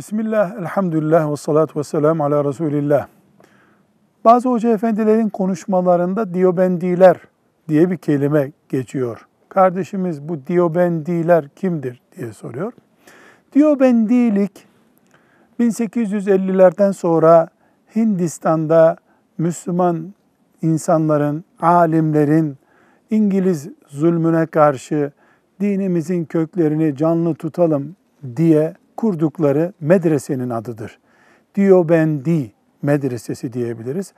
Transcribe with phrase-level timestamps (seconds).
[0.00, 3.06] Bismillah, elhamdülillah ve salatu ve selamu ala Resulillah.
[4.24, 7.16] Bazı hoca efendilerin konuşmalarında Diyobendiler
[7.68, 9.26] diye bir kelime geçiyor.
[9.48, 12.72] Kardeşimiz bu Diyobendiler kimdir diye soruyor.
[13.52, 14.66] Diyobendilik
[15.60, 17.48] 1850'lerden sonra
[17.96, 18.96] Hindistan'da
[19.38, 20.14] Müslüman
[20.62, 22.56] insanların, alimlerin
[23.10, 25.12] İngiliz zulmüne karşı
[25.60, 27.96] dinimizin köklerini canlı tutalım
[28.36, 30.98] diye kurdukları medresenin adıdır.
[31.54, 34.12] Diyobendi medresesi diyebiliriz.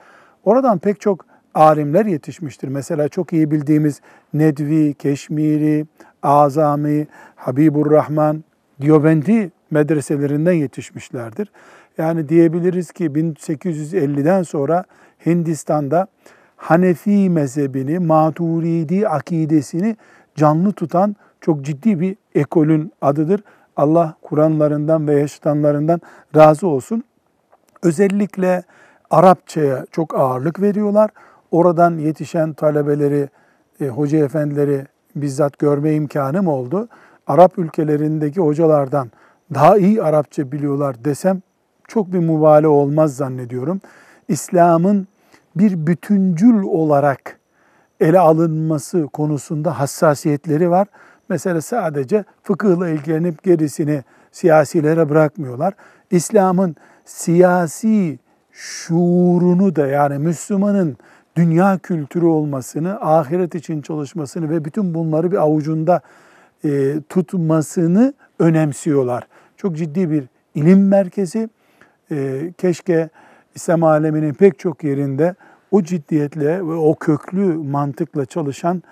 [0.44, 2.68] Oradan pek çok alimler yetişmiştir.
[2.68, 4.00] Mesela çok iyi bildiğimiz
[4.34, 5.86] Nedvi, Keşmiri,
[6.22, 8.44] Azami, Habibur Rahman,
[8.80, 11.52] Diyobendi medreselerinden yetişmişlerdir.
[11.98, 14.84] Yani diyebiliriz ki 1850'den sonra
[15.26, 16.06] Hindistan'da
[16.56, 19.96] Hanefi mezhebini, Maturidi akidesini
[20.34, 23.42] canlı tutan çok ciddi bir ekolün adıdır.
[23.76, 26.00] Allah Kur'anlarından ve yaşatanlarından
[26.36, 27.04] razı olsun.
[27.82, 28.62] Özellikle
[29.10, 31.10] Arapçaya çok ağırlık veriyorlar.
[31.50, 33.28] Oradan yetişen talebeleri,
[33.80, 36.88] e, hoca efendileri bizzat görme imkanım oldu.
[37.26, 39.10] Arap ülkelerindeki hocalardan
[39.54, 41.42] daha iyi Arapça biliyorlar desem
[41.88, 43.80] çok bir mübale olmaz zannediyorum.
[44.28, 45.06] İslam'ın
[45.56, 47.38] bir bütüncül olarak
[48.00, 50.86] ele alınması konusunda hassasiyetleri var.
[51.28, 55.74] Mesela sadece fıkıhla ilgilenip gerisini siyasilere bırakmıyorlar.
[56.10, 58.18] İslam'ın siyasi
[58.52, 60.96] şuurunu da yani Müslümanın
[61.36, 66.00] dünya kültürü olmasını, ahiret için çalışmasını ve bütün bunları bir avucunda
[66.64, 69.28] e, tutmasını önemsiyorlar.
[69.56, 70.24] Çok ciddi bir
[70.54, 71.48] ilim merkezi.
[72.10, 73.08] E, keşke
[73.54, 75.34] İslam aleminin pek çok yerinde
[75.70, 78.82] o ciddiyetle ve o köklü mantıkla çalışan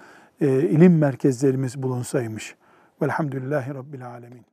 [0.40, 2.56] e, ilim merkezlerimiz bulunsaymış.
[3.02, 4.44] Velhamdülillahi Rabbil Alemin.